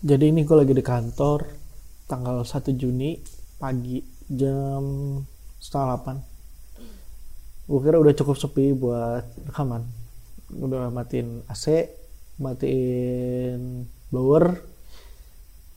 [0.00, 1.44] Jadi ini gue lagi di kantor
[2.08, 3.20] tanggal 1 Juni
[3.60, 4.00] pagi
[4.32, 4.80] jam
[5.60, 6.16] setengah
[7.68, 7.68] 8.
[7.68, 9.84] Gue kira udah cukup sepi buat rekaman.
[10.56, 11.92] Udah matiin AC,
[12.40, 14.64] matiin blower.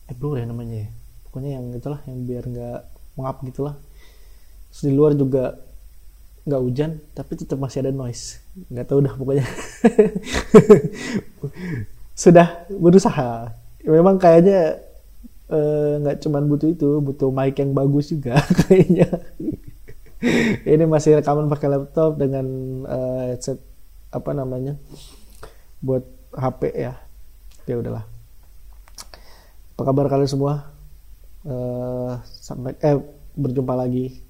[0.07, 0.89] Eh blower ya namanya ya.
[1.27, 2.79] Pokoknya yang itulah yang biar nggak
[3.19, 3.75] mengap gitulah.
[4.71, 5.59] Terus di luar juga
[6.47, 9.47] nggak hujan tapi tetap masih ada noise nggak tahu dah pokoknya
[12.19, 14.79] sudah berusaha memang kayaknya
[15.99, 19.07] nggak uh, cuman butuh itu butuh mic yang bagus juga kayaknya.
[20.63, 22.47] Ini masih rekaman pakai laptop dengan
[22.87, 23.59] uh, headset
[24.07, 24.79] apa namanya
[25.83, 26.95] buat HP ya.
[27.67, 28.07] Ya udahlah.
[29.75, 30.71] Apa kabar kalian semua?
[31.43, 32.95] Uh, sampai eh
[33.35, 34.23] berjumpa lagi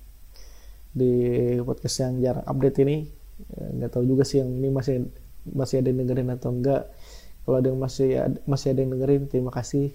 [0.89, 1.13] di
[1.61, 3.05] podcast yang jarang update ini.
[3.53, 5.05] Nggak tahu juga sih yang ini masih
[5.45, 6.89] masih ada yang dengerin atau enggak
[7.43, 9.91] kalau ada yang masih ada, masih ada yang dengerin terima kasih.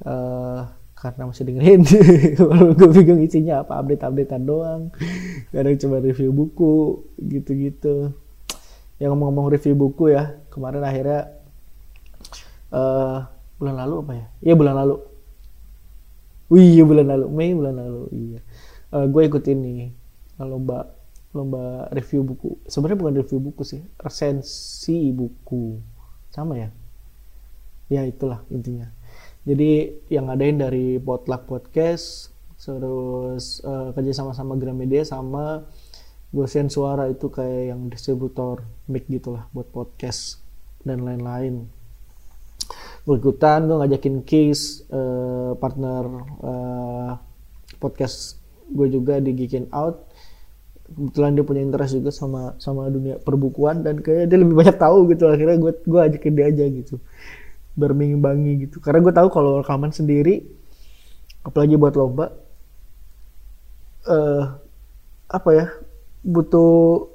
[0.00, 0.64] Uh,
[0.98, 1.80] karena masih dengerin.
[2.38, 4.82] Kalau gue bingung isinya apa update updatean doang
[5.54, 8.10] kadang cuma review buku gitu-gitu.
[8.98, 11.30] Yang ngomong-ngomong review buku ya kemarin akhirnya
[12.74, 13.30] uh,
[13.62, 14.26] bulan lalu apa ya?
[14.42, 14.96] Iya bulan lalu.
[16.48, 17.26] Wih, iya bulan lalu.
[17.30, 18.40] Mei bulan lalu iya.
[18.90, 19.94] Uh, gue ikut ini
[20.42, 20.90] lomba
[21.30, 22.58] lomba review buku.
[22.66, 25.78] Sebenarnya bukan review buku sih resensi buku
[26.38, 26.70] sama ya?
[27.90, 28.86] Ya itulah intinya.
[29.48, 35.62] Jadi yang ngadain dari potluck podcast terus uh, kerja sama sama Gramedia sama
[36.34, 40.42] Gosian Suara itu kayak yang distributor mic gitulah buat podcast
[40.84, 41.64] dan lain-lain.
[43.08, 46.04] Gue ikutan gue ngajakin Kiss uh, partner
[46.44, 47.12] uh,
[47.80, 48.36] podcast
[48.68, 50.07] gue juga di Geekin Out
[50.88, 55.08] kebetulan dia punya interest juga sama sama dunia perbukuan dan kayak dia lebih banyak tahu
[55.12, 55.28] gitu.
[55.28, 56.96] Akhirnya gue gue ajakin dia aja gitu.
[57.76, 58.76] Berminggu-bangi gitu.
[58.80, 60.42] Karena gue tahu kalau rekaman sendiri
[61.44, 62.34] apalagi buat lomba
[64.08, 64.44] uh,
[65.28, 65.66] apa ya
[66.24, 67.08] butuh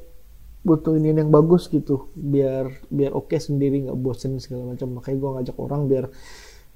[0.64, 2.14] butuh ini yang bagus gitu.
[2.14, 4.94] Biar biar oke okay sendiri nggak bosen segala macam.
[4.96, 6.06] Makanya gue ngajak orang biar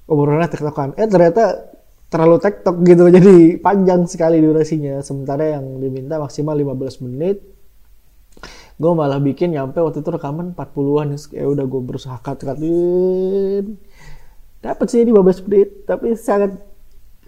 [0.08, 1.76] obrolannya tertekan eh ternyata
[2.08, 5.00] terlalu tektok gitu jadi panjang sekali durasinya.
[5.04, 7.40] Sementara yang diminta maksimal 15 menit.
[8.78, 13.74] Gue malah bikin nyampe waktu itu rekaman 40-an ya udah gue berusaha cut cutin
[14.58, 16.58] dapat sih 15 menit tapi sangat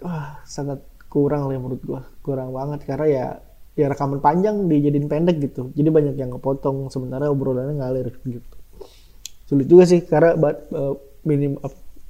[0.03, 3.25] wah sangat kurang lah menurut gue kurang banget karena ya
[3.75, 5.71] ya rekaman panjang dijadiin pendek gitu.
[5.71, 8.55] Jadi banyak yang kepotong sementara obrolannya ngalir gitu.
[9.47, 11.55] Sulit juga sih karena uh, minim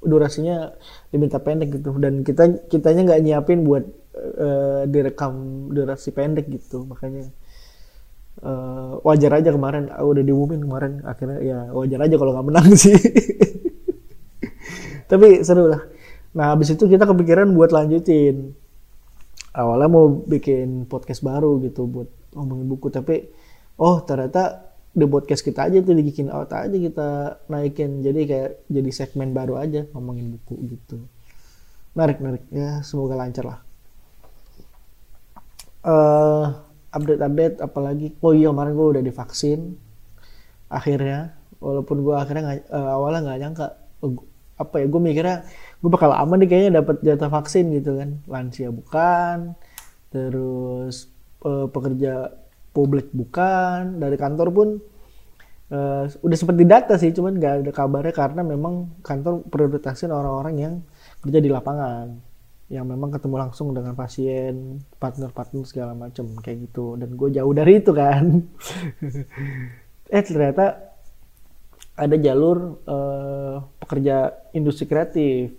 [0.02, 0.74] durasinya
[1.14, 1.94] diminta pendek gitu.
[1.98, 3.86] Dan kita kitanya nggak nyiapin buat
[4.18, 6.84] uh, direkam durasi pendek gitu.
[6.90, 7.30] Makanya
[8.42, 10.92] uh, wajar aja kemarin uh, udah diumumin kemarin.
[11.06, 12.98] Akhirnya ya wajar aja kalau nggak menang sih.
[15.12, 15.82] Tapi seru lah.
[16.32, 18.56] Nah habis itu kita kepikiran buat lanjutin.
[19.52, 22.88] Awalnya mau bikin podcast baru gitu buat ngomongin buku.
[22.88, 23.28] Tapi
[23.76, 28.04] oh ternyata di podcast kita aja tuh dibikin out aja kita naikin.
[28.04, 31.00] Jadi kayak jadi segmen baru aja ngomongin buku gitu.
[31.96, 32.44] Menarik menarik.
[32.52, 33.60] Ya semoga lancar lah.
[35.82, 36.46] Uh,
[36.92, 38.08] update update apalagi?
[38.20, 39.80] Oh iya kemarin gue udah divaksin.
[40.68, 43.68] Akhirnya walaupun gue akhirnya gak, uh, awalnya nggak nyangka
[44.04, 44.14] uh,
[44.60, 45.38] apa ya gue mikirnya
[45.82, 48.20] gue bakal aman nih kayaknya dapat jatah vaksin gitu kan.
[48.28, 49.56] Lansia bukan
[50.12, 51.08] terus
[51.48, 52.36] uh, pekerja
[52.72, 54.70] publik bukan dari kantor pun
[55.72, 60.74] uh, udah seperti data sih cuman nggak ada kabarnya karena memang kantor prioritasin orang-orang yang
[61.24, 62.32] kerja di lapangan
[62.72, 66.96] yang memang ketemu langsung dengan pasien partner-partner segala macam kayak gitu.
[66.96, 68.26] Dan gue jauh dari itu kan.
[70.12, 70.92] Eh ternyata
[71.96, 75.56] ada jalur uh, pekerja industri kreatif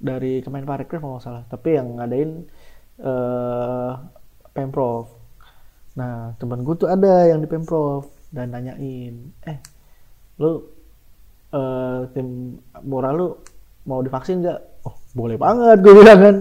[0.00, 1.44] dari Kemenparekraf kalau nggak salah.
[1.44, 2.48] Tapi yang ngadain
[3.04, 4.00] uh,
[4.56, 5.21] pemprov
[5.92, 9.58] nah teman gue tuh ada yang di pemprov dan nanyain eh
[10.40, 10.64] lu
[11.52, 13.28] uh, tim moral lu
[13.86, 14.60] mau divaksin nggak?
[14.86, 16.36] Oh boleh banget gue bilang kan.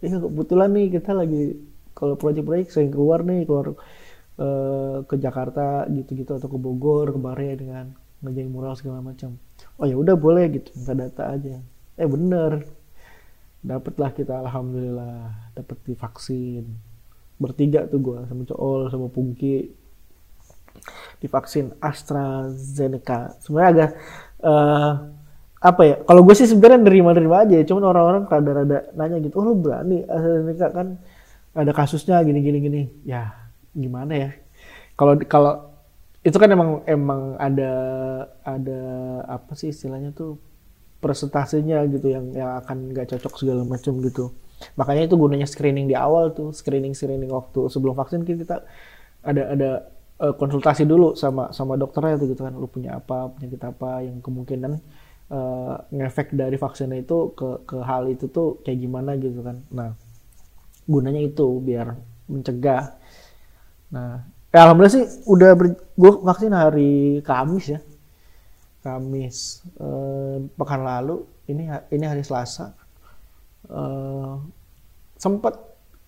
[0.00, 1.42] Iya kebetulan nih kita lagi
[1.92, 3.76] kalau proyek-proyek sering keluar nih keluar
[4.40, 7.86] uh, ke Jakarta gitu-gitu atau ke Bogor kemarin dengan
[8.24, 9.36] ngerjain mural segala macam.
[9.76, 11.56] Oh ya udah boleh gitu minta data aja.
[12.00, 12.64] Eh bener
[13.60, 16.64] dapatlah kita alhamdulillah dapat divaksin
[17.40, 19.72] bertiga tuh gue sama Cool sama Pungki.
[21.20, 23.36] Divaksin AstraZeneca.
[23.40, 23.90] Sebenarnya agak
[24.44, 24.92] uh,
[25.60, 29.60] apa ya kalau gue sih sebenarnya nerima-nerima aja cuman orang-orang rada-rada nanya gitu oh lu
[29.60, 30.86] berani AstraZeneca kan
[31.52, 32.82] ada kasusnya gini gini gini.
[33.08, 33.34] Ya
[33.72, 34.30] gimana ya?
[34.94, 35.52] Kalau kalau
[36.20, 37.72] itu kan emang emang ada
[38.44, 38.82] ada
[39.24, 40.36] apa sih istilahnya tuh
[41.00, 44.28] persentasenya gitu yang yang akan nggak cocok segala macam gitu
[44.76, 48.64] makanya itu gunanya screening di awal tuh screening screening waktu sebelum vaksin kita
[49.24, 49.70] ada ada
[50.20, 52.52] uh, konsultasi dulu sama sama dokternya tuh gitu kan.
[52.56, 54.72] Lu punya apa penyakit apa yang kemungkinan
[55.32, 59.64] uh, ngefek dari vaksinnya itu ke ke hal itu tuh kayak gimana gitu kan.
[59.72, 59.96] Nah
[60.84, 61.96] gunanya itu biar
[62.28, 62.96] mencegah.
[63.92, 67.80] Nah ya alhamdulillah sih udah ber, gue vaksin hari Kamis ya.
[68.80, 71.20] Kamis eh, pekan lalu
[71.52, 72.79] ini ini hari Selasa
[73.68, 74.32] eh,
[75.20, 75.54] sempat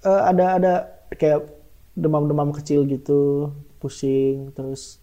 [0.07, 0.73] eh, ada ada
[1.13, 1.45] kayak
[1.93, 5.03] demam-demam kecil gitu pusing terus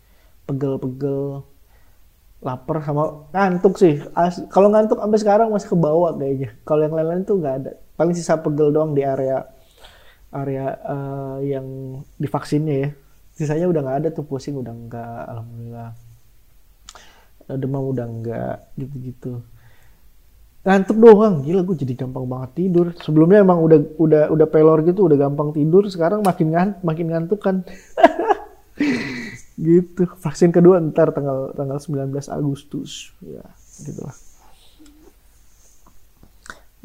[0.50, 1.46] pegel-pegel
[2.40, 4.00] lapar sama ngantuk sih.
[4.48, 6.56] Kalau ngantuk sampai sekarang masih kebawa kayaknya.
[6.64, 7.72] Kalau yang lain-lain tuh nggak ada.
[8.00, 9.44] Paling sisa pegel doang di area
[10.32, 12.90] area uh, yang divaksinnya ya.
[13.36, 15.92] Sisanya udah nggak ada tuh pusing udah nggak alhamdulillah.
[17.60, 19.44] Demam udah nggak gitu-gitu
[20.70, 21.42] ngantuk doang.
[21.42, 22.94] Gila gue jadi gampang banget tidur.
[23.02, 25.90] Sebelumnya emang udah udah udah pelor gitu udah gampang tidur.
[25.90, 27.66] Sekarang makin ngant makin ngantuk kan
[29.58, 30.06] gitu.
[30.22, 33.10] Vaksin kedua ntar tanggal tanggal 19 Agustus.
[33.26, 33.42] Ya
[33.82, 34.14] gitulah.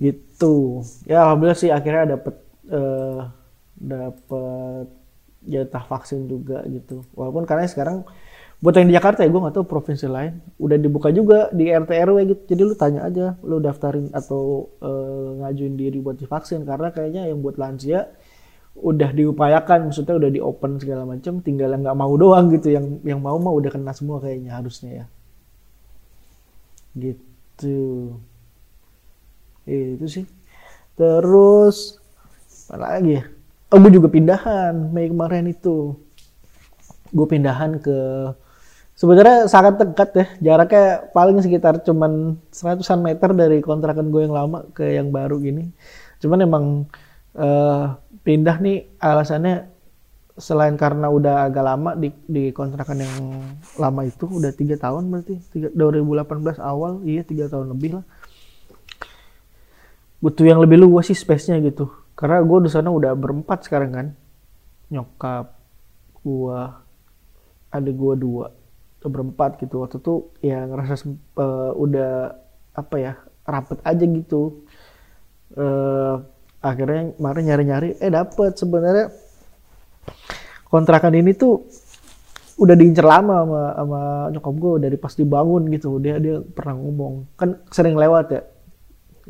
[0.00, 0.80] Gitu.
[1.04, 2.34] Ya alhamdulillah sih akhirnya dapet
[2.72, 3.28] uh,
[3.76, 4.88] dapet
[5.44, 7.04] jatah vaksin juga gitu.
[7.12, 8.08] Walaupun karena sekarang
[8.64, 10.40] buat yang di Jakarta ya gue nggak tahu provinsi lain.
[10.56, 12.42] Udah dibuka juga di RT RW gitu.
[12.56, 16.64] Jadi lu tanya aja lu daftarin atau uh, ngajuin diri buat divaksin.
[16.64, 18.08] Karena kayaknya yang buat lansia
[18.72, 22.72] udah diupayakan maksudnya udah di open segala macam tinggal yang nggak mau doang gitu.
[22.72, 25.06] Yang yang mau mah udah kena semua kayaknya harusnya ya.
[26.96, 27.76] Gitu.
[29.68, 30.24] Eh, itu sih.
[30.96, 32.00] Terus
[32.72, 33.28] apa lagi ya?
[33.68, 34.72] Oh gue juga pindahan.
[34.88, 36.00] Mei kemarin itu.
[37.12, 38.00] Gue pindahan ke
[38.94, 40.26] sebenarnya sangat dekat ya.
[40.52, 45.70] Jaraknya paling sekitar cuman seratusan meter dari kontrakan gue yang lama ke yang baru gini.
[46.22, 46.64] Cuman emang
[47.36, 49.70] uh, pindah nih alasannya
[50.34, 53.16] selain karena udah agak lama di, di kontrakan yang
[53.78, 55.34] lama itu udah tiga tahun berarti.
[55.50, 58.04] Tiga, 2018 awal iya tiga tahun lebih lah.
[60.18, 61.92] Butuh yang lebih luas sih space-nya gitu.
[62.16, 64.06] Karena gue di sana udah berempat sekarang kan.
[64.90, 65.52] Nyokap
[66.24, 66.58] gue
[67.74, 68.63] ada gue dua
[69.04, 69.84] berempat gitu.
[69.84, 70.94] Waktu itu ya ngerasa
[71.36, 72.34] uh, udah
[72.74, 73.12] apa ya
[73.44, 74.64] rapet aja gitu.
[75.54, 76.24] Uh,
[76.64, 79.12] akhirnya kemarin nyari-nyari eh dapet sebenarnya.
[80.66, 81.70] Kontrakan ini tuh
[82.54, 86.02] udah diincer lama sama, sama nyokap gue dari pas dibangun gitu.
[86.02, 88.42] Dia dia pernah ngomong kan sering lewat ya.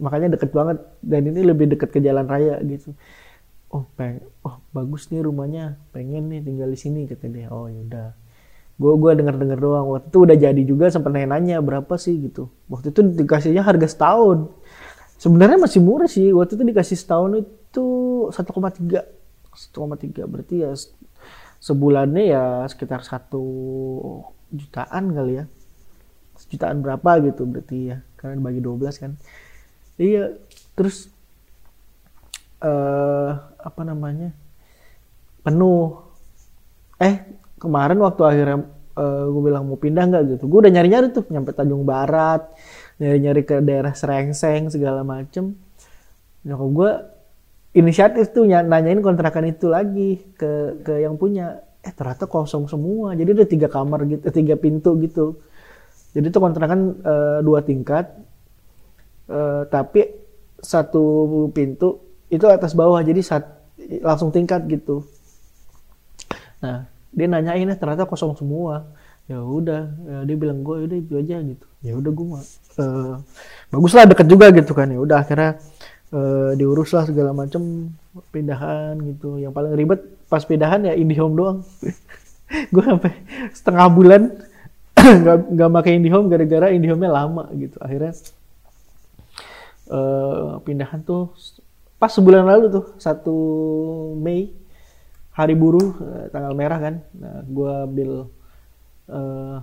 [0.00, 0.80] Makanya deket banget.
[1.04, 2.96] Dan ini lebih deket ke jalan raya gitu.
[3.74, 5.76] Oh peng oh bagus nih rumahnya.
[5.90, 7.50] Pengen nih tinggal di sini kata dia.
[7.50, 8.23] Oh yaudah
[8.74, 9.86] gue gue denger denger doang.
[9.94, 12.18] Waktu itu udah jadi juga sempat nanya nanya berapa sih?
[12.18, 12.50] gitu.
[12.66, 14.50] Waktu itu dikasihnya harga setahun.
[15.18, 16.34] Sebenarnya masih murah sih.
[16.34, 17.86] Waktu itu dikasih setahun itu
[18.34, 19.06] 1,3
[19.54, 20.74] 1,3 berarti ya
[21.62, 23.44] sebulannya ya sekitar satu
[24.50, 25.44] jutaan kali ya.
[26.34, 28.02] Sejutaan berapa gitu berarti ya.
[28.18, 29.12] Karena bagi 12 kan.
[29.94, 30.34] Iya
[30.74, 31.06] terus
[32.58, 34.34] uh, apa namanya?
[35.46, 36.02] Penuh.
[36.98, 38.58] Eh kemarin waktu akhirnya
[38.94, 40.22] uh, eh, gue bilang mau pindah nggak?
[40.36, 40.44] Gitu.
[40.46, 42.54] Gue udah nyari nyari tuh nyampe Tanjung Barat
[42.98, 45.58] nyari nyari ke daerah Serengseng segala macem.
[46.46, 46.90] Nyokap gue
[47.74, 51.62] inisiatif tuh nanyain kontrakan itu lagi ke ke yang punya.
[51.84, 53.12] Eh ternyata kosong semua.
[53.18, 55.42] Jadi ada tiga kamar gitu tiga pintu gitu.
[56.14, 58.14] Jadi itu kontrakan uh, dua tingkat.
[59.24, 60.04] Uh, tapi
[60.60, 63.44] satu pintu itu atas bawah jadi sat,
[64.00, 65.04] langsung tingkat gitu.
[66.60, 68.90] Nah dia nanyain eh ternyata kosong semua.
[69.24, 71.66] Ya udah ya, dia bilang gue udah itu aja gitu.
[71.80, 72.44] Ya udah gue mah
[72.76, 73.14] uh,
[73.72, 74.90] bagus lah deket juga gitu kan.
[74.92, 75.56] Ya udah akhirnya
[76.12, 77.88] uh, diurus lah segala macem
[78.28, 79.40] pindahan gitu.
[79.40, 81.58] Yang paling ribet pas pindahan ya IndiHome doang.
[82.74, 83.24] Gue sampai
[83.56, 84.22] setengah bulan
[85.24, 87.80] nggak nggak pakai IndiHome gara-gara IndiHome-nya lama gitu.
[87.80, 88.12] Akhirnya
[89.88, 91.32] uh, pindahan tuh
[91.96, 93.36] pas sebulan lalu tuh satu
[94.20, 94.52] Mei
[95.34, 96.94] hari buruh uh, tanggal merah kan.
[97.18, 98.10] Nah gue ambil
[99.10, 99.58] uh,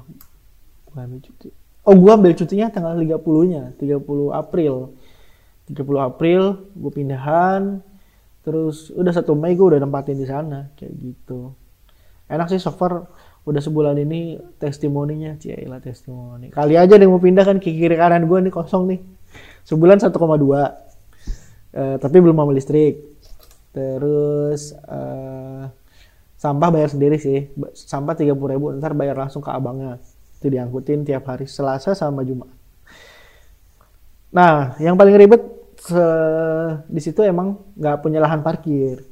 [0.91, 1.47] ambil cuti.
[1.87, 4.03] Oh gue ambil cutinya tanggal 30 nya 30
[4.35, 4.93] April.
[5.71, 6.41] 30 April
[6.75, 7.79] gue pindahan.
[8.43, 11.55] Terus udah satu Mei gue udah nempatin di sana kayak gitu.
[12.27, 13.07] Enak sih so far
[13.41, 16.51] udah sebulan ini testimoninya cila testimoni.
[16.51, 18.99] Kali aja yang mau pindah kan ke kiri kanan gue nih kosong nih.
[19.63, 20.67] Sebulan 1,2 uh,
[21.95, 23.10] tapi belum mau listrik
[23.71, 25.71] terus uh,
[26.35, 27.47] sampah bayar sendiri sih.
[27.71, 29.99] Sampah tiga puluh ribu ntar bayar langsung ke abangnya.
[30.41, 32.49] Itu diangkutin tiap hari Selasa sama Jumat.
[34.31, 35.43] Nah, yang paling ribet
[36.87, 39.05] di situ emang nggak punya lahan parkir.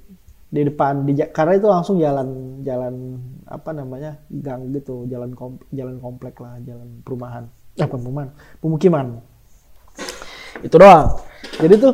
[0.50, 5.06] Di depan di karena itu langsung jalan jalan apa namanya gang gitu.
[5.06, 7.46] Jalan kom, jalan komplek lah jalan perumahan.
[7.78, 9.22] Eh, perumahan pemukiman.
[10.66, 11.22] Itu doang.
[11.62, 11.94] Jadi tuh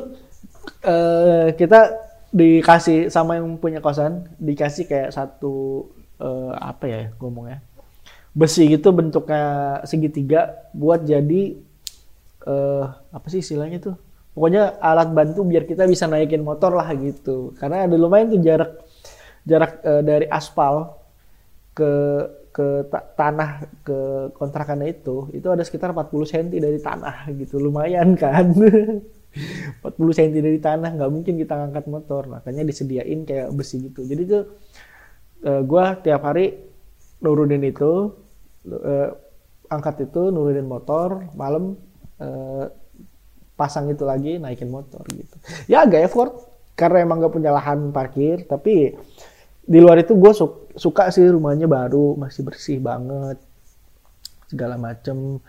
[0.88, 1.80] eh, kita
[2.36, 5.88] dikasih sama yang punya kosan dikasih kayak satu
[6.20, 7.64] eh, apa ya ngomongnya?
[8.36, 11.56] Besi gitu bentuknya segitiga buat jadi
[12.44, 13.96] eh, apa sih istilahnya tuh?
[14.36, 17.56] Pokoknya alat bantu biar kita bisa naikin motor lah gitu.
[17.56, 18.84] Karena ada lumayan tuh jarak
[19.48, 21.00] jarak uh, dari aspal
[21.72, 21.92] ke
[22.52, 23.98] ke ta tanah ke
[24.36, 27.64] kontrakannya itu itu ada sekitar 40 cm dari tanah gitu.
[27.64, 28.52] Lumayan kan
[29.84, 32.28] 40 cm dari tanah nggak mungkin kita ngangkat motor.
[32.28, 34.04] Makanya disediain kayak besi gitu.
[34.08, 34.44] Jadi tuh
[35.46, 36.56] uh, gue tiap hari
[37.22, 38.12] nurunin itu
[38.72, 39.10] uh,
[39.70, 41.76] angkat itu nurunin motor malam
[42.22, 42.66] uh,
[43.56, 45.36] pasang itu lagi naikin motor gitu.
[45.72, 46.32] Ya agak effort
[46.76, 48.92] karena emang gak punya lahan parkir tapi
[49.66, 53.40] di luar itu gue su suka sih rumahnya baru masih bersih banget
[54.52, 55.40] segala macem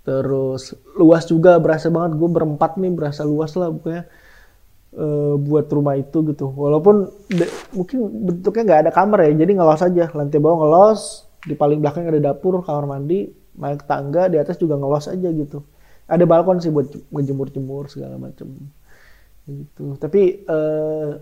[0.00, 2.16] terus luas juga berasa banget.
[2.16, 4.08] Gue berempat nih berasa luas lah pokoknya
[4.96, 6.48] e, buat rumah itu gitu.
[6.50, 7.08] Walaupun
[7.76, 10.04] mungkin bentuknya nggak ada kamar ya jadi ngelos aja.
[10.12, 14.80] Lantai bawah ngelos di paling belakang ada dapur kamar mandi naik tangga di atas juga
[14.80, 15.64] ngelos aja gitu.
[16.10, 18.50] Ada balkon sih buat ngejemur-jemur segala macam
[19.46, 19.94] gitu.
[19.94, 21.14] Tapi uh,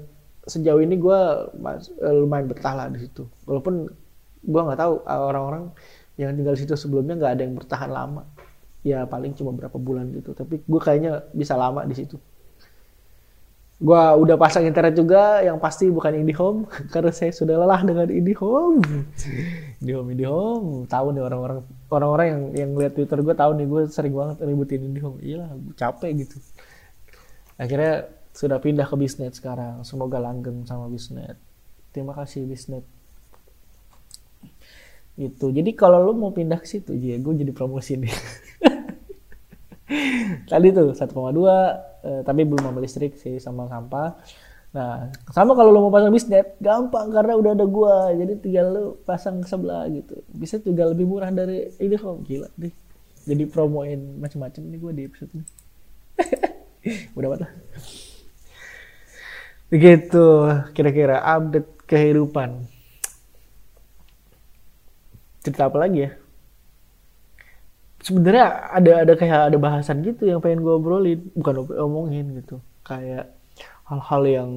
[0.49, 1.21] sejauh ini gue
[1.53, 3.29] uh, lumayan betah lah di situ.
[3.45, 3.85] Walaupun
[4.39, 5.69] gue nggak tahu orang-orang
[6.17, 8.27] yang tinggal di situ sebelumnya nggak ada yang bertahan lama
[8.87, 12.17] ya paling cuma berapa bulan gitu tapi gue kayaknya bisa lama di situ
[13.79, 18.83] Gua udah pasang internet juga yang pasti bukan IndiHome karena saya sudah lelah dengan IndiHome.
[19.79, 24.19] IndiHome IndiHome tahu nih orang-orang orang-orang yang yang lihat Twitter gue tahu nih gue sering
[24.19, 25.23] banget ributin IndiHome.
[25.23, 26.43] Iyalah capek gitu.
[27.55, 29.87] Akhirnya sudah pindah ke Bisnet sekarang.
[29.87, 31.39] Semoga langgeng sama Bisnet.
[31.95, 32.83] Terima kasih Bisnet.
[35.15, 35.55] Gitu.
[35.55, 38.11] Jadi kalau lo mau pindah ke situ, ya gue jadi promosi nih.
[40.51, 41.09] Tadi tuh 1,2
[42.05, 44.21] eh, tapi belum mobil listrik sih sama sampah.
[44.69, 48.13] Nah, sama kalau lo mau pasang bisnet, gampang karena udah ada gua.
[48.13, 50.21] Jadi tinggal lo pasang sebelah gitu.
[50.29, 52.21] Bisa juga lebih murah dari ini kok.
[52.29, 52.73] Gila deh.
[53.25, 55.45] Jadi promoin macam-macam nih gua di episode ini.
[57.17, 57.51] udah banget.
[59.73, 60.27] Begitu
[60.77, 62.69] kira-kira update kehidupan.
[65.41, 66.11] Cerita apa lagi ya?
[68.09, 72.65] Sebenarnya ada ada kayak ada bahasan gitu yang pengen gue obrolin bukan omongin gitu.
[72.81, 73.37] Kayak
[73.85, 74.51] hal-hal yang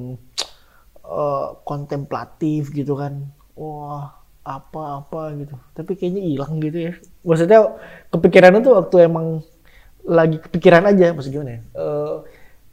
[1.04, 3.28] uh, kontemplatif gitu kan.
[3.52, 5.54] Wah apa-apa gitu.
[5.76, 6.92] Tapi kayaknya hilang gitu ya.
[7.22, 7.76] Maksudnya
[8.08, 9.44] kepikiran itu waktu emang
[10.02, 11.60] lagi kepikiran aja maksud gimana ya?
[11.76, 12.16] Uh,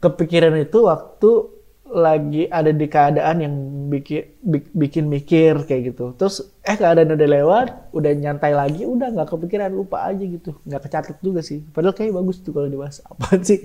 [0.00, 1.59] kepikiran itu waktu
[1.90, 3.54] lagi ada di keadaan yang
[3.90, 4.22] bikin
[4.70, 6.14] bikin mikir kayak gitu.
[6.14, 10.54] Terus eh keadaan udah lewat udah nyantai lagi udah nggak kepikiran lupa aja gitu.
[10.62, 11.66] Nggak kecatat juga sih.
[11.74, 13.02] Padahal kayak bagus tuh kalau dibahas.
[13.10, 13.58] Apa sih?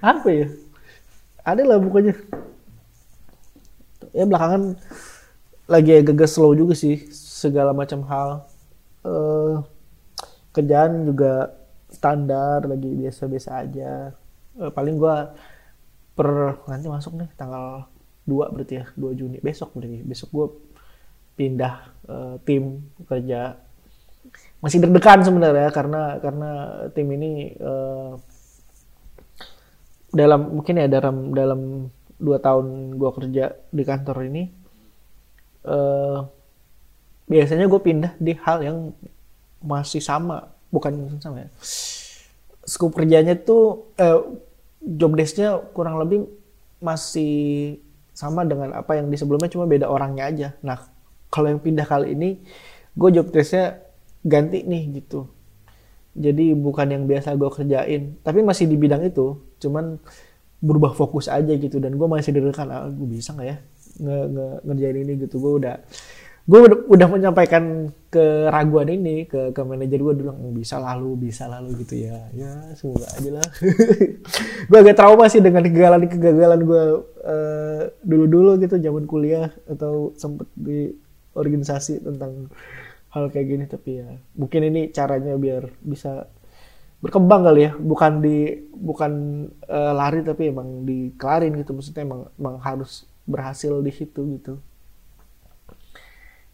[0.00, 0.48] Apa ya?
[1.44, 2.16] Ada lah bukannya
[4.10, 4.74] ya belakangan
[5.70, 8.48] lagi agak slow juga sih segala macam hal.
[9.00, 9.64] Uh,
[10.52, 11.52] kerjaan juga
[11.92, 14.16] standar lagi biasa-biasa aja.
[14.56, 15.36] Uh, paling gua
[16.16, 17.86] per nanti masuk nih tanggal
[18.28, 19.38] 2 berarti ya 2 Juni.
[19.40, 20.46] Besok berarti besok gue
[21.40, 21.74] pindah
[22.06, 23.56] uh, tim kerja.
[24.60, 26.50] Masih deg-degan sebenarnya karena karena
[26.92, 28.20] tim ini uh,
[30.12, 31.60] dalam mungkin ya dalam dalam
[32.20, 34.42] dua tahun gue kerja di kantor ini
[35.64, 36.28] uh,
[37.24, 38.78] biasanya gue pindah di hal yang
[39.64, 40.52] masih sama.
[40.70, 41.50] Bukan sama ya.
[42.62, 44.49] Skup kerjanya tuh uh,
[44.80, 46.26] job desknya kurang lebih
[46.80, 47.76] masih
[48.16, 50.48] sama dengan apa yang di sebelumnya cuma beda orangnya aja.
[50.64, 50.80] Nah
[51.28, 52.40] kalau yang pindah kali ini
[52.96, 53.80] gue job desknya
[54.24, 55.28] ganti nih gitu.
[56.10, 59.94] Jadi bukan yang biasa gue kerjain, tapi masih di bidang itu, cuman
[60.60, 63.56] berubah fokus aja gitu dan gue masih deg-degan ah, gue bisa nggak ya
[63.96, 65.76] nge, nge ngerjain ini gitu gue udah
[66.48, 71.46] gue udah, udah menyampaikan keraguan ini ke ke manajer gue bilang oh, bisa lalu bisa
[71.46, 72.26] lalu gitu ya.
[72.32, 73.48] Ya semoga aja lah.
[74.70, 76.84] Gue agak trauma sih dengan kegagalan kegagalan gue
[77.22, 80.90] uh, dulu dulu gitu zaman kuliah atau sempet di
[81.38, 82.50] organisasi tentang
[83.14, 83.64] hal kayak gini.
[83.70, 86.26] Tapi ya mungkin ini caranya biar bisa
[86.98, 87.72] berkembang kali ya.
[87.78, 89.12] Bukan di bukan
[89.70, 91.78] uh, lari tapi emang dikelarin gitu.
[91.78, 94.58] Maksudnya emang, emang harus berhasil di situ gitu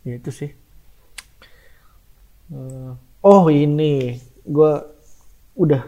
[0.07, 0.51] ya itu sih.
[2.55, 2.95] Uh,
[3.27, 4.23] oh ini.
[4.47, 4.79] Gue
[5.59, 5.83] udah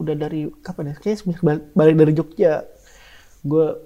[0.00, 0.94] udah dari kapan ya?
[0.96, 2.64] Kayak semenjak balik, balik dari Jogja.
[3.44, 3.76] Gue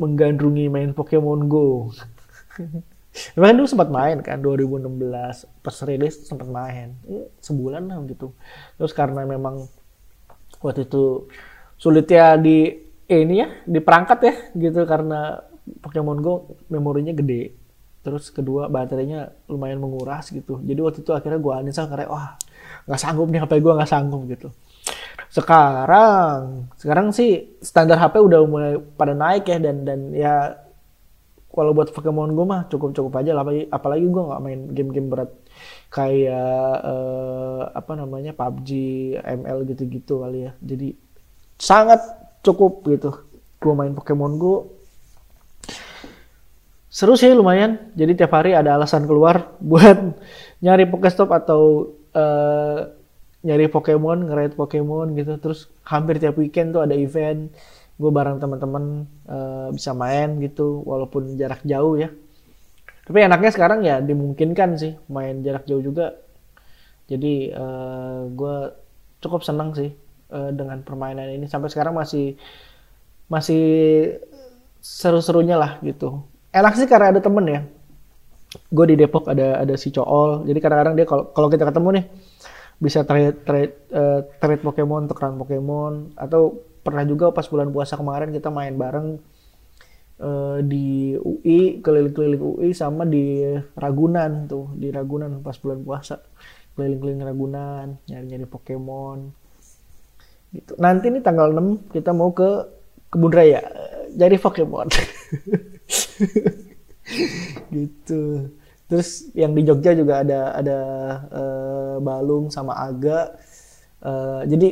[0.00, 1.92] menggandrungi main Pokemon Go.
[3.36, 4.86] Emang dulu sempat main kan 2016
[5.60, 6.96] pas rilis sempat main.
[7.04, 8.32] Ya, sebulan lah gitu.
[8.80, 9.68] Terus karena memang
[10.64, 11.28] waktu itu
[11.76, 14.88] sulitnya di eh, ini ya di perangkat ya gitu.
[14.88, 15.36] Karena
[15.84, 17.59] Pokemon Go memorinya gede
[18.00, 22.36] terus kedua baterainya lumayan menguras gitu jadi waktu itu akhirnya gue uninstall karena wah
[22.88, 24.48] nggak sanggup nih HP gue nggak sanggup gitu
[25.30, 30.58] sekarang sekarang sih standar HP udah mulai pada naik ya dan dan ya
[31.50, 35.30] kalau buat Pokemon gue mah cukup-cukup aja lah apalagi, apalagi gue nggak main game-game berat
[35.90, 38.70] kayak uh, apa namanya PUBG,
[39.18, 40.52] ML gitu-gitu kali ya.
[40.62, 40.94] Jadi
[41.58, 41.98] sangat
[42.46, 43.26] cukup gitu.
[43.58, 44.79] Gue main Pokemon Go
[46.90, 47.94] seru sih lumayan.
[47.94, 50.18] Jadi tiap hari ada alasan keluar buat
[50.60, 52.90] nyari Pokestop atau uh,
[53.46, 55.38] nyari Pokemon, ngerait Pokemon gitu.
[55.38, 57.48] Terus hampir tiap weekend tuh ada event.
[57.96, 62.10] Gue bareng teman-teman uh, bisa main gitu walaupun jarak jauh ya.
[63.06, 66.18] Tapi enaknya sekarang ya dimungkinkan sih main jarak jauh juga.
[67.10, 68.56] Jadi uh, eh, gue
[69.18, 69.90] cukup senang sih
[70.30, 71.50] uh, dengan permainan ini.
[71.50, 72.38] Sampai sekarang masih
[73.26, 73.62] masih
[74.80, 77.60] seru-serunya lah gitu enak sih karena ada temen ya.
[78.70, 80.46] Gue di Depok ada ada si Cool.
[80.46, 82.04] Jadi kadang-kadang dia kalau kalau kita ketemu nih
[82.80, 86.18] bisa trade trade uh, trade Pokemon tukeran Pokemon.
[86.18, 89.22] Atau pernah juga pas bulan puasa kemarin kita main bareng
[90.18, 93.46] uh, di UI keliling-keliling UI sama di
[93.78, 94.74] Ragunan tuh.
[94.74, 96.18] Di Ragunan pas bulan puasa.
[96.74, 99.18] Keliling-keliling Ragunan nyari-nyari Pokemon.
[100.50, 100.74] Gitu.
[100.82, 102.80] Nanti nih tanggal 6 kita mau ke
[103.10, 103.62] kebun raya
[104.14, 104.88] jadi Pokemon
[107.74, 108.22] gitu.
[108.90, 110.78] Terus yang di Jogja juga ada ada
[111.30, 113.38] uh, Balung sama Aga.
[114.02, 114.68] Uh, jadi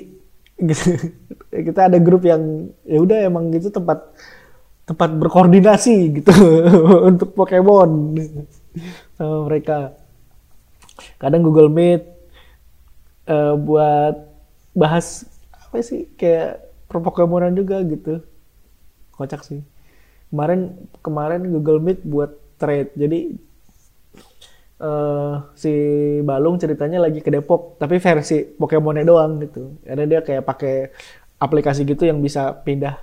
[1.71, 4.03] kita ada grup yang ya udah emang gitu tempat
[4.89, 6.33] tempat berkoordinasi gitu
[7.11, 8.19] untuk Pokemon
[9.15, 9.95] sama mereka.
[11.23, 12.03] Kadang Google Meet
[13.31, 14.19] uh, buat
[14.75, 18.19] bahas apa sih kayak per Pokemonan juga gitu.
[19.15, 19.63] Kocak sih
[20.31, 22.93] kemarin kemarin Google Meet buat trade.
[22.97, 23.35] Jadi
[24.83, 25.73] uh, si
[26.23, 29.79] Balung ceritanya lagi ke Depok tapi versi Pokemonnya doang gitu.
[29.83, 30.75] Karena dia kayak pakai
[31.39, 32.99] aplikasi gitu yang bisa pindah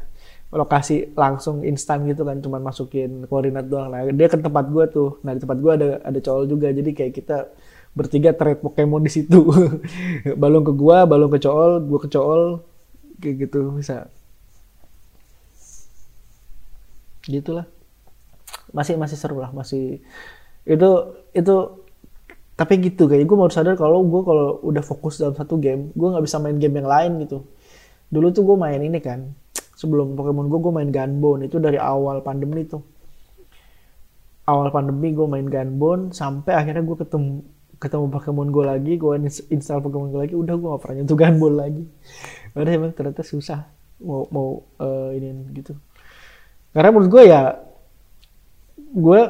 [0.56, 3.92] lokasi langsung instan gitu kan cuman masukin koordinat doang.
[3.92, 5.10] Nah dia ke tempat gue tuh.
[5.26, 6.68] Nah di tempat gue ada ada cowok juga.
[6.72, 7.38] Jadi kayak kita
[7.96, 9.40] bertiga trade Pokemon di situ.
[10.42, 12.64] Balung ke gue balung ke cowol gue ke cowol
[13.20, 14.12] kayak gitu bisa
[17.26, 17.68] gitulah.
[18.72, 20.02] Masih masih seru lah masih
[20.66, 20.90] itu
[21.38, 21.56] itu
[22.56, 26.08] tapi gitu kayak gue mau sadar kalau gue kalau udah fokus dalam satu game gue
[26.08, 27.44] nggak bisa main game yang lain gitu.
[28.10, 29.36] Dulu tuh gue main ini kan
[29.76, 32.82] sebelum Pokemon gue gue main Gunbone itu dari awal pandemi tuh.
[34.48, 37.44] Awal pandemi gue main Gunbone sampai akhirnya gue ketemu
[37.76, 39.14] ketemu Pokemon gue lagi gue
[39.52, 41.84] install Pokemon gue lagi udah gue gak pernah nyentuh Gunbone lagi.
[42.56, 43.68] Udah emang ternyata susah
[44.00, 45.76] mau mau uh, ini gitu
[46.76, 47.42] karena menurut gue ya
[48.76, 49.22] gue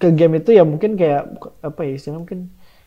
[0.00, 2.40] ke game itu ya mungkin kayak apa ya istilahnya mungkin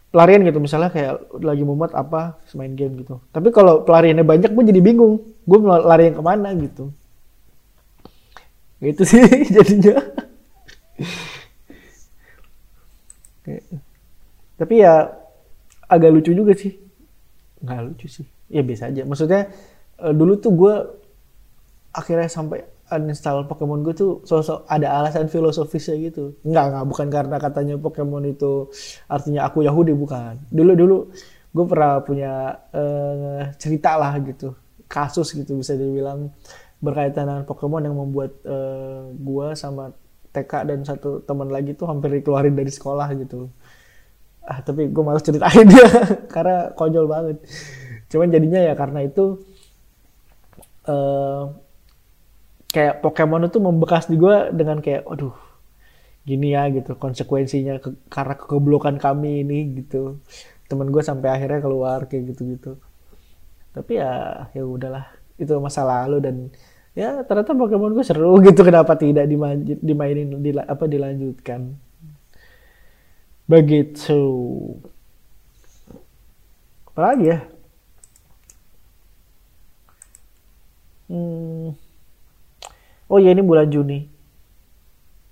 [0.09, 0.57] pelarian gitu.
[0.57, 3.21] Misalnya kayak lagi mumet apa main game gitu.
[3.29, 5.21] Tapi kalau pelariannya banyak gue jadi bingung.
[5.45, 6.89] Gue lari yang ke mana gitu.
[8.81, 9.21] Gitu sih
[9.55, 10.01] jadinya.
[14.57, 15.13] Tapi ya
[15.85, 16.73] agak lucu juga sih.
[17.61, 18.27] Nggak lucu sih.
[18.49, 19.05] Ya biasa aja.
[19.05, 19.41] Maksudnya
[20.01, 20.73] eh, dulu tuh gue
[21.91, 26.35] akhirnya sampai uninstall Pokemon Go tuh sosok ada alasan filosofisnya gitu.
[26.43, 28.67] Enggak, enggak bukan karena katanya Pokemon itu
[29.07, 30.37] artinya aku Yahudi bukan.
[30.51, 30.97] Dulu dulu
[31.51, 34.55] gue pernah punya uh, cerita lah gitu,
[34.87, 36.31] kasus gitu bisa dibilang
[36.79, 39.91] berkaitan dengan Pokemon yang membuat uh, gue sama
[40.31, 43.51] TK dan satu teman lagi tuh hampir dikeluarin dari sekolah gitu.
[44.41, 45.87] Ah tapi gue malas ceritain dia
[46.33, 47.37] karena konyol banget.
[48.11, 49.39] Cuman jadinya ya karena itu
[50.87, 51.51] uh,
[52.75, 55.35] kayak Pokemon itu membekas di gue dengan kayak aduh
[56.27, 56.95] gini ya gitu.
[56.97, 60.19] Konsekuensinya ke, karena kekeblokan kami ini gitu.
[60.69, 62.73] Temen gue sampai akhirnya keluar kayak gitu gitu
[63.71, 64.11] tapi ya
[64.55, 65.05] ya udahlah.
[65.39, 66.35] Itu masa lalu dan
[66.93, 68.61] ya ternyata Pokemon gue seru gitu.
[68.67, 69.25] Kenapa tidak
[69.81, 71.75] dimainin di, apa dilanjutkan?
[73.47, 74.21] Begitu.
[76.91, 77.39] Apalagi ya?
[81.11, 81.90] Hmm
[83.11, 84.07] oh iya ini bulan Juni.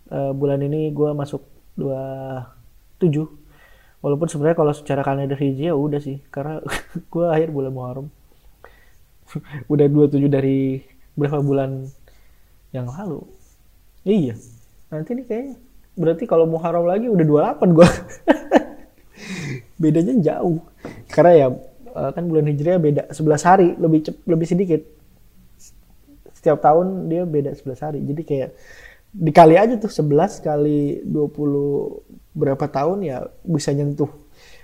[0.10, 1.46] Uh, bulan ini gue masuk
[1.80, 3.08] 27
[4.02, 6.60] walaupun sebenarnya kalau secara kalender hijri ya udah sih karena
[7.13, 8.08] gue akhir bulan Muharram.
[9.72, 10.82] Udah 27 dari
[11.13, 11.86] berapa bulan
[12.74, 13.22] yang lalu.
[14.02, 14.34] Iya
[14.89, 15.56] nanti nih kayaknya.
[15.94, 17.89] Berarti kalau mau haram lagi udah 28 gua.
[19.82, 20.65] Bedanya jauh.
[21.13, 21.48] Karena ya
[21.94, 24.82] eh, kan bulan hijriah beda 11 hari lebih cep, lebih sedikit
[26.39, 27.99] setiap tahun dia beda 11 hari.
[28.08, 28.49] Jadi kayak
[29.12, 34.08] dikali aja tuh 11 kali 20 berapa tahun ya bisa nyentuh.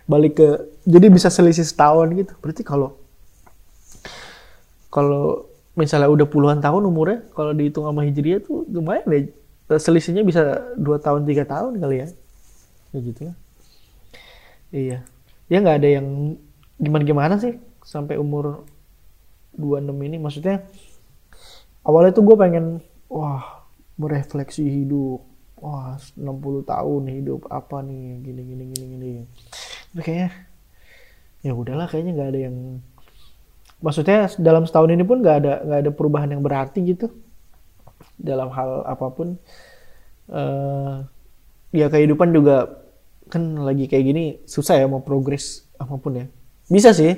[0.07, 0.47] Balik ke
[0.87, 2.31] jadi bisa selisih setahun gitu.
[2.39, 2.95] Berarti kalau
[4.87, 9.27] kalau misalnya udah puluhan tahun umurnya kalau dihitung sama hijriah tuh lumayan deh.
[9.65, 12.07] Selisihnya bisa dua tahun tiga tahun kali ya.
[12.95, 13.33] Kayak gitu ya.
[14.71, 14.97] Iya.
[15.51, 16.07] Ya nggak ada yang
[16.79, 18.63] gimana gimana sih sampai umur
[19.57, 20.17] 26 ini.
[20.21, 20.63] Maksudnya
[21.85, 22.65] awalnya tuh gue pengen
[23.07, 23.63] wah
[23.95, 25.21] merefleksi hidup.
[25.55, 29.11] Wah 60 tahun hidup apa nih gini gini gini gini.
[29.93, 30.29] Tapi kayaknya
[31.45, 32.57] ya udahlah kayaknya nggak ada yang
[33.79, 37.07] maksudnya dalam setahun ini pun nggak ada nggak ada perubahan yang berarti gitu.
[38.19, 39.39] Dalam hal apa pun.
[40.25, 41.05] Uh,
[41.69, 42.81] ya kehidupan juga
[43.29, 46.25] kan lagi kayak gini susah ya mau progres apa pun ya.
[46.67, 47.15] Bisa sih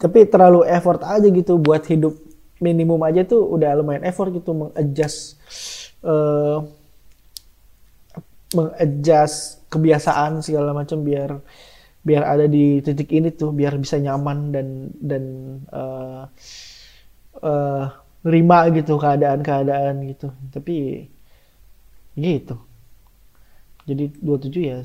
[0.00, 2.16] tapi terlalu effort aja gitu buat hidup
[2.60, 5.40] minimum aja tuh udah lumayan effort gitu mengadjust
[6.04, 6.62] uh,
[8.52, 11.40] mengadjust kebiasaan segala macam biar
[12.00, 15.24] biar ada di titik ini tuh biar bisa nyaman dan dan
[15.68, 16.24] uh,
[17.44, 17.84] uh,
[18.24, 20.28] nerima gitu keadaan-keadaan gitu.
[20.52, 21.06] Tapi
[22.16, 22.56] gitu.
[23.88, 24.78] Jadi 27 ya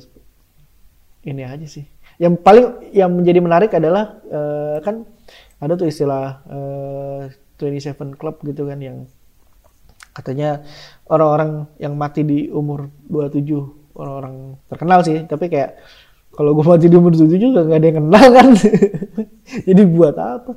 [1.26, 1.86] ini aja sih.
[2.16, 5.04] Yang paling yang menjadi menarik adalah uh, kan
[5.60, 7.22] ada tuh istilah uh,
[7.58, 9.08] 27 Club gitu kan yang
[10.16, 10.64] katanya
[11.12, 15.28] orang-orang yang mati di umur 27 orang-orang terkenal sih.
[15.28, 15.76] Tapi kayak
[16.36, 18.50] kalau gue mati di umur 27 juga gak ada yang kenal kan.
[19.68, 20.54] Jadi buat apa?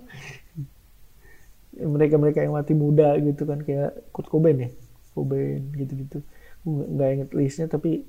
[1.79, 4.71] Mereka-mereka yang mati muda gitu kan kayak Kurt Cobain ya?
[5.15, 6.23] Cobain gitu-gitu.
[6.67, 8.03] Nggak inget listnya tapi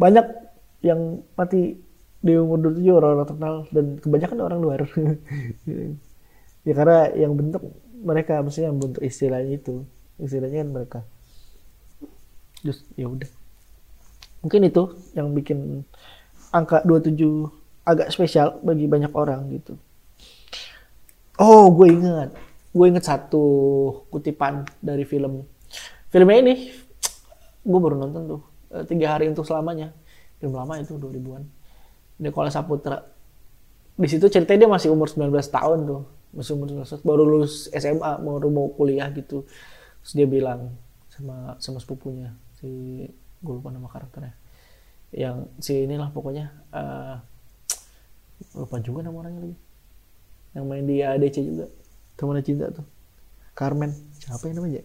[0.00, 0.24] banyak
[0.80, 1.76] yang mati
[2.20, 4.80] di umur 27 orang-orang terkenal dan kebanyakan orang luar.
[6.60, 9.84] Ya karena yang bentuk mereka maksudnya bentuk istilahnya itu.
[10.16, 11.00] Istilahnya kan mereka.
[12.64, 13.28] Just ya udah.
[14.40, 14.82] Mungkin itu
[15.12, 15.84] yang bikin
[16.52, 17.16] angka 27
[17.84, 19.76] agak spesial bagi banyak orang gitu.
[21.40, 22.32] Oh gue ingat.
[22.72, 23.44] Gue inget satu
[24.08, 25.44] kutipan dari film.
[26.08, 26.54] Filmnya ini
[27.64, 28.42] gue baru nonton tuh.
[28.72, 29.92] Eh, tiga hari untuk selamanya.
[30.40, 31.44] Film lama itu 2000-an
[32.20, 33.04] Nikola Saputra.
[34.00, 38.38] Di situ ceritanya dia masih umur 19 tahun tuh masih 19 baru lulus SMA mau
[38.50, 39.46] mau kuliah gitu.
[40.02, 40.74] Terus dia bilang
[41.10, 43.04] sama sama sepupunya si
[43.40, 44.34] gue lupa nama karakternya.
[45.10, 47.18] Yang si inilah pokoknya uh,
[48.54, 49.58] lupa juga nama orangnya lagi.
[50.54, 51.66] Yang main di ADC juga
[52.14, 52.86] teman cinta tuh.
[53.54, 53.90] Carmen
[54.22, 54.82] siapa yang namanya?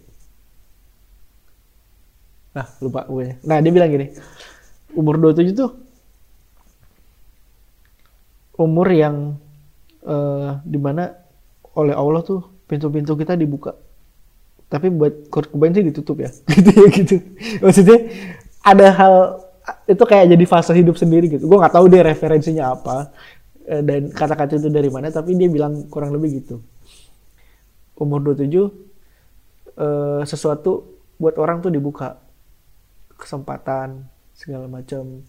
[2.56, 4.16] Nah lupa gue nah dia bilang gini
[4.96, 5.72] umur 27 tuh
[8.56, 9.36] umur yang
[10.08, 11.12] uh, di mana
[11.76, 13.76] oleh Allah tuh pintu-pintu kita dibuka.
[14.66, 16.32] Tapi buat Kurt Cobain sih ditutup ya.
[16.56, 17.16] gitu ya gitu.
[17.62, 18.00] Maksudnya
[18.66, 19.16] ada hal
[19.86, 21.46] itu kayak jadi fase hidup sendiri gitu.
[21.46, 23.14] Gue nggak tahu dia referensinya apa
[23.70, 26.64] eh, dan kata-kata itu dari mana, tapi dia bilang kurang lebih gitu.
[27.96, 32.20] Umur 27 eh, sesuatu buat orang tuh dibuka
[33.16, 34.04] kesempatan
[34.36, 35.24] segala macam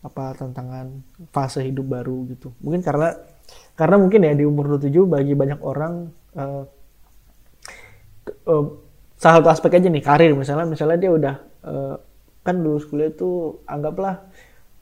[0.00, 1.02] apa tantangan
[1.34, 2.54] fase hidup baru gitu.
[2.62, 3.18] Mungkin karena
[3.78, 6.64] karena mungkin ya di umur 27 bagi banyak orang uh,
[8.48, 8.64] uh,
[9.14, 11.34] salah satu aspek aja nih karir misalnya misalnya dia udah
[11.66, 11.96] uh,
[12.42, 14.24] kan lulus kuliah itu anggaplah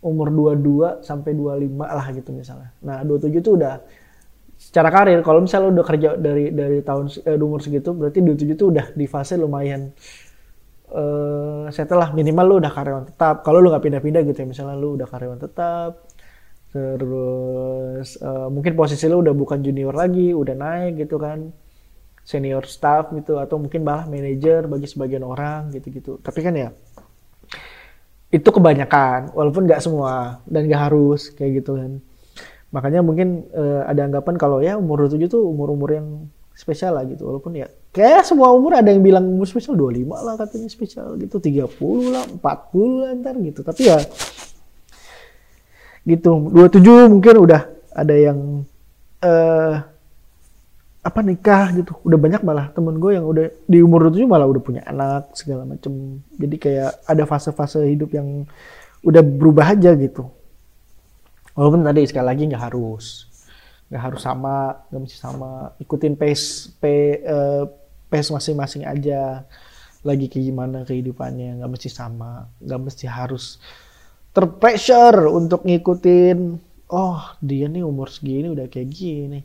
[0.07, 2.71] umur 22 sampai 25 lah gitu misalnya.
[2.87, 3.83] Nah, 27 itu udah
[4.57, 8.65] secara karir kalau misalnya udah kerja dari dari tahun eh, umur segitu berarti 27 itu
[8.73, 9.93] udah di fase lumayan
[10.89, 13.43] uh, setelah minimal lu udah karyawan tetap.
[13.43, 16.06] Kalau lu nggak pindah-pindah gitu ya misalnya lu udah karyawan tetap,
[17.01, 21.53] terus uh, mungkin posisi lo udah bukan junior lagi udah naik gitu kan.
[22.27, 26.19] Senior staff gitu atau mungkin malah manajer bagi sebagian orang gitu-gitu.
[26.19, 26.75] Tapi kan ya
[28.35, 32.03] itu kebanyakan walaupun nggak semua dan nggak harus kayak gitu kan.
[32.75, 36.09] Makanya mungkin uh, ada anggapan kalau ya umur 27 tuh umur-umur yang
[36.51, 37.31] spesial lah gitu.
[37.31, 41.39] Walaupun ya kayak semua umur ada yang bilang umur spesial 25 lah katanya spesial gitu
[41.39, 41.71] 30
[42.11, 43.61] lah 40 lah ntar gitu.
[43.62, 44.03] Tapi ya
[46.07, 46.31] gitu.
[46.55, 48.62] 27 mungkin udah ada yang
[49.21, 49.75] uh,
[51.03, 51.92] apa nikah gitu.
[52.07, 55.66] Udah banyak malah temen gue yang udah di umur 27 malah udah punya anak segala
[55.66, 56.23] macem.
[56.38, 58.47] Jadi kayak ada fase-fase hidup yang
[59.07, 60.27] udah berubah aja gitu.
[61.55, 63.27] Walaupun tadi sekali lagi nggak harus
[63.87, 65.75] nggak harus sama nggak mesti sama.
[65.79, 67.64] Ikutin pace pace, uh,
[68.11, 69.47] pace masing-masing aja.
[70.03, 73.62] Lagi kayak gimana kehidupannya nggak mesti sama nggak mesti harus
[74.37, 76.61] terpressure untuk ngikutin
[76.92, 79.40] oh dia nih umur segini udah kayak gini.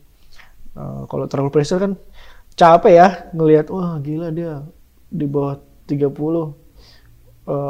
[0.75, 1.95] Uh, kalau terlalu pressure kan
[2.59, 4.67] capek ya ngelihat wah gila dia
[5.07, 5.55] di bawah
[5.87, 6.47] 30 uh,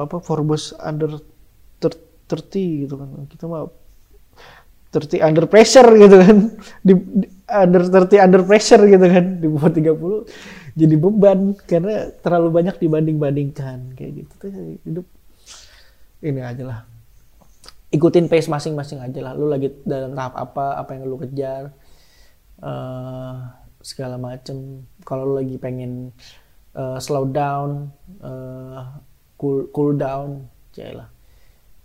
[0.01, 1.21] apa Forbes under
[1.77, 3.29] 30 gitu kan.
[3.29, 3.69] Kita mah
[4.89, 6.37] 30 under pressure gitu kan.
[6.87, 9.25] Di, di under 30 under pressure gitu kan.
[9.37, 14.33] Di bawah 30 jadi beban karena terlalu banyak dibanding-bandingkan kayak gitu.
[14.41, 14.49] Tuh
[14.83, 15.05] hidup
[16.21, 16.90] ini aja lah
[17.91, 19.33] ikutin pace masing-masing aja lah.
[19.35, 21.75] Lu lagi dalam tahap apa apa yang lu kejar
[22.63, 23.35] uh,
[23.83, 24.87] segala macem.
[25.03, 26.15] Kalau lu lagi pengen
[26.73, 27.91] uh, slow down
[28.23, 28.95] uh,
[29.35, 30.47] cool cool down
[30.79, 31.11] lah.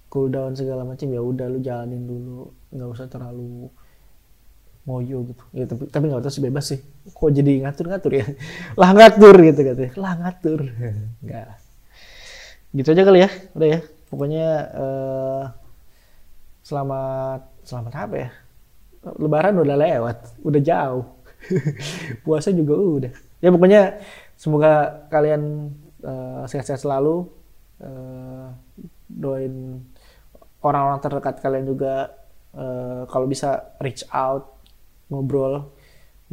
[0.07, 2.55] Cool down segala macam ya udah lu jalanin dulu.
[2.71, 3.67] Nggak usah terlalu
[4.87, 5.43] ngoyo gitu.
[5.51, 6.81] Ya tapi tapi nggak sih bebas sih.
[7.11, 8.27] Kok jadi ngatur ngatur ya?
[8.81, 9.93] Lah ngatur gitu katanya.
[9.99, 10.61] Lah ngatur.
[11.27, 11.67] Nggak
[12.77, 13.31] gitu aja kali ya.
[13.59, 13.81] Udah ya.
[14.07, 14.47] Pokoknya
[14.79, 15.45] uh,
[16.67, 18.31] selamat selamat apa ya?
[19.23, 21.05] Lebaran udah lewat udah jauh.
[22.27, 23.13] Puasa juga udah.
[23.39, 24.03] Ya pokoknya
[24.35, 25.71] semoga kalian
[26.03, 27.31] uh, sehat-sehat selalu.
[27.79, 28.51] Uh,
[29.07, 29.85] doain
[30.65, 32.11] orang-orang terdekat kalian juga
[32.57, 34.59] uh, kalau bisa reach out
[35.07, 35.71] ngobrol.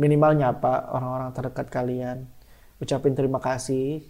[0.01, 2.25] Minimal nyapa orang-orang terdekat kalian.
[2.81, 4.01] Ucapin terima kasih.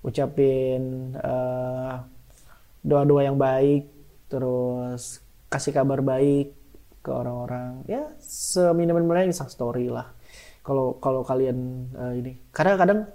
[0.00, 2.00] Ucapin uh,
[2.80, 3.92] doa-doa yang baik.
[4.32, 5.23] Terus
[5.54, 6.58] kasih kabar baik
[6.98, 7.86] ke orang-orang.
[7.86, 10.10] Ya seminimal-minimalnya install story lah.
[10.66, 12.42] Kalau kalau kalian uh, ini.
[12.50, 13.06] Kadang-kadang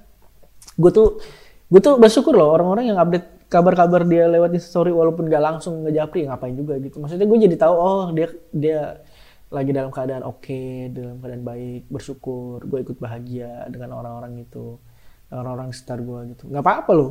[0.80, 1.20] gue tuh
[1.68, 6.30] gue tuh bersyukur loh orang-orang yang update kabar-kabar dia lewat story walaupun gak langsung ngejapri
[6.30, 7.04] ngapain juga gitu.
[7.04, 8.80] Maksudnya gue jadi tahu oh dia dia
[9.50, 14.78] lagi dalam keadaan oke okay, dalam keadaan baik bersyukur gue ikut bahagia dengan orang-orang itu
[15.34, 16.44] orang-orang sekitar gue gitu.
[16.50, 17.10] Nggak apa-apa loh.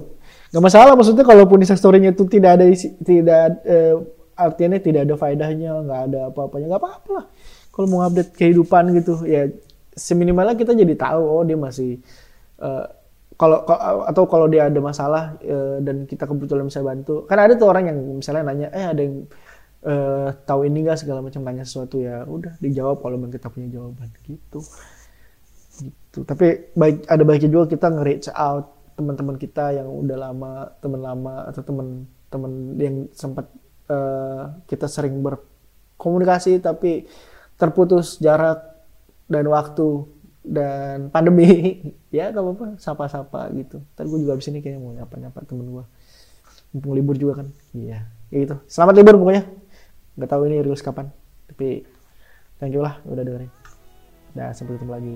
[0.54, 3.98] Nggak masalah maksudnya kalaupun di storynya itu tidak ada isi, tidak eh,
[4.38, 7.26] artinya tidak ada faedahnya nggak ada apa-apanya nggak apa-apa lah.
[7.74, 9.50] Kalau mau update kehidupan gitu ya
[9.98, 11.98] seminimalnya kita jadi tahu oh dia masih
[12.62, 12.86] uh,
[13.38, 13.62] kalau
[14.06, 17.26] atau kalau dia ada masalah uh, dan kita kebetulan bisa bantu.
[17.26, 19.16] Karena ada tuh orang yang misalnya nanya eh ada yang
[19.86, 20.98] uh, tahu ini nggak?
[20.98, 24.58] segala macam nanya sesuatu ya udah dijawab kalau memang kita punya jawaban gitu.
[25.78, 26.18] Gitu.
[26.26, 31.34] Tapi baik ada baiknya juga kita nge-reach out teman-teman kita yang udah lama teman lama
[31.46, 33.46] atau teman-teman yang sempat
[33.88, 37.08] uh, kita sering berkomunikasi tapi
[37.58, 38.62] terputus jarak
[39.26, 40.06] dan waktu
[40.48, 41.48] dan pandemi.
[42.08, 42.80] Ya gak apa-apa.
[42.80, 43.84] Sapa-sapa gitu.
[43.92, 45.84] Tadi gue juga abis ini kayaknya mau nyapa-nyapa temen gue
[46.72, 47.52] mumpung libur juga kan.
[47.76, 48.08] Iya.
[48.32, 48.56] Ya gitu.
[48.64, 49.44] Selamat libur pokoknya.
[50.16, 51.12] Nggak tahu ini rilis kapan.
[51.52, 51.84] Tapi
[52.56, 53.52] thank you lah udah dengerin.
[54.32, 55.14] Dan sampai ketemu lagi